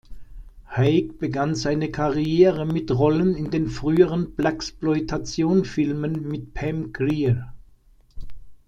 Haig 0.67 1.19
begann 1.19 1.53
seine 1.53 1.91
Karriere 1.91 2.65
mit 2.65 2.89
Rollen 2.89 3.35
in 3.35 3.51
den 3.51 3.69
früheren 3.69 4.33
Blaxploitation-Filmen 4.33 6.27
mit 6.27 6.55
Pam 6.55 6.91
Grier. 6.91 7.53